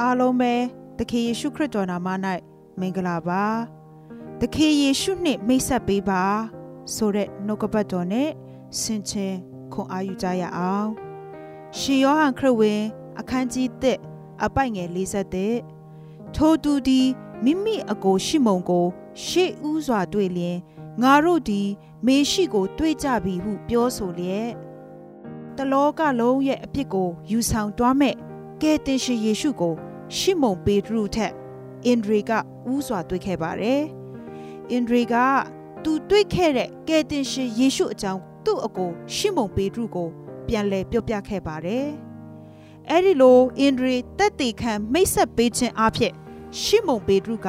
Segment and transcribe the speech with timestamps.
[0.00, 0.54] အားလုံးပဲ
[0.98, 2.08] သခင်ယေရှုခရစ်တော်နာမ၌
[2.80, 3.44] မင်္ဂလာပါ
[4.40, 6.22] သခင်ယေရှုနှင့်မိတ်ဆက်ပေးပါ
[6.94, 8.30] ဆိုတဲ့နှုတ်ကပတ်တော်နဲ့
[8.80, 9.34] ဆင်ခြင်
[9.72, 10.88] ခွန်အားယူကြရအောင်
[11.78, 12.82] ရှင်ယောဟန်ခရစ်ဝင်
[13.18, 13.68] အခန်းကြီး
[14.06, 14.88] 1အပိုက်ငယ်
[15.62, 17.06] 47ထိုသူသည်
[17.44, 18.86] မိမိအကိုရှိမုံကို
[19.24, 20.58] ရှေ့ဥစွာတွေ့လျင်
[21.02, 21.68] ငါတို့သည်
[22.06, 24.50] မေရှိကို တွေ့ကြပြီဟုပြောဆိုလျက်
[25.56, 28.14] တလောကလုံးရဲ့အပြစ်ကို ယူဆောင်တွားမဲ့
[28.62, 29.76] ကယ်တင်ရှင်ယေရှုကို
[30.16, 31.32] ရှီမုန်ပေတရုထက်
[31.86, 32.30] အင်ဒရီက
[32.72, 33.82] ဥစွာတွေ့ခဲ့ပါတယ်။
[34.70, 35.14] အင်ဒရီက
[35.84, 40.08] သူတွေ့ခဲ့တဲ့ကယ်တင်ရှင်ယေရှုအကြောင်းသူ့အကိုရှီမုန်ပေတရုကို
[40.46, 41.86] ပြန်လည်ပြောပြခဲ့ပါတယ်။
[42.90, 46.12] အဲဒီလိုအင်ဒရီတက်တေခံမိတ်ဆက်ပေးခြင်းအဖြစ်
[46.60, 47.48] ရှီမုန်ပေတရုက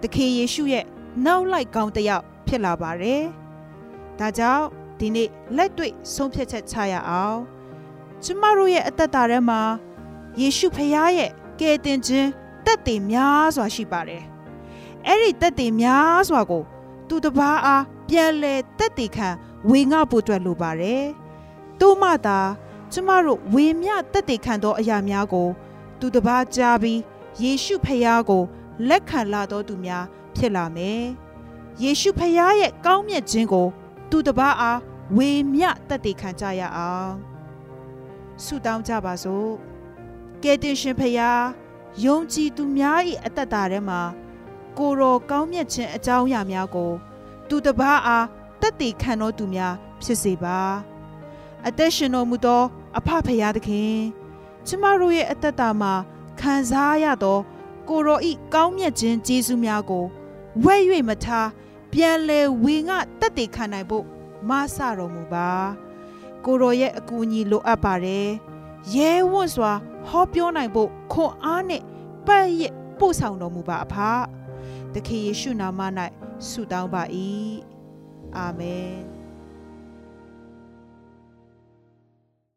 [0.00, 0.84] သခင်ယေရှုရဲ့
[1.24, 3.22] နောက်လိုက်ကောင်းတစ်ယောက်ဖြစ်လာပါတယ်။
[4.18, 4.64] ဒါကြောင့်
[4.98, 7.38] ဒီနေ့လက်တွေ့ဆုံးဖြတ်ချက်ချရအောင်။
[8.24, 9.60] ကျမတို့ရဲ့အသက်တာထဲမှာ
[10.40, 12.28] ယေရှုဖခင်ရဲ့ ကယ်တင်ခြင်း
[12.64, 14.22] တက်တည်များစွာရှိပါတယ်။
[15.06, 16.62] အဲ့ဒီတက်တည်များစွာကို
[17.08, 19.28] သူတစ်ပါးအားပြန်လဲတက်တည်ခံ
[19.68, 21.04] ဝေငှဖို့အတွက်လိုပါတယ်။
[21.80, 22.40] သို့မှသာ
[22.92, 25.48] ကျမတို့ဝေမျှတက်တည်ခံသောအရာများကို
[26.00, 27.00] သူတစ်ပါးကြားပြီး
[27.42, 28.42] ယေရှုဖခင်ကို
[28.88, 30.04] လက်ခံလာတော်သူများ
[30.36, 31.02] ဖြစ်လာမယ်။
[31.82, 33.66] ယေရှုဖခင်ရဲ့ကောင်းမြတ်ခြင်းကို
[34.10, 34.78] သူတစ်ပါးအား
[35.16, 37.12] ဝေမျှတက်တည်ခံကြရအောင်။
[38.44, 39.52] ဆုတောင်းကြပါစို့။
[40.42, 41.30] ကယ်တင်ရှင်ဖရာ
[42.04, 44.00] ယုံကြည်သူများ၏အသက်တာထဲမှာ
[44.78, 46.92] ကိုရောကောင်းမြတ်ခြင်းအကြောင်းအရာများကို
[47.48, 48.26] သူတပားအား
[48.60, 50.58] တက်တည်ခံတော်သူများဖြစ်စေပါ
[51.66, 52.62] အသက်ရှင်တော်မူသော
[52.98, 53.96] အဖဖရာသခင်
[54.66, 55.92] ကျမတို့ရဲ့အသက်တာမှာ
[56.40, 57.38] ခံစားရသော
[57.88, 60.04] ကိုရောဤကောင်းမြတ်ခြင်းကျေးဇူးများကို
[60.64, 60.76] ဝဲ၍
[61.08, 61.48] မထား
[61.92, 64.04] ပြန်လဲဝေငှတက်တည်ခံနိုင်ဖို့
[64.48, 65.50] မဆတော်မူပါ
[66.44, 68.28] ကိုရောရဲ့အကူအညီလိုအပ်ပါတယ်
[68.94, 69.72] ရဲဝံ့စွာ
[70.08, 71.82] ဟောပြောနိုင်ဖို့ခွန်အားနဲ့
[72.26, 72.62] ပတ်ရ
[72.98, 73.96] ပို့ဆောင်တော်မူပါအဖ
[74.92, 75.80] သခင်ယေရှုနာမ၌
[76.48, 77.02] ဆုတောင်းပါ၏
[78.36, 79.17] အာမင်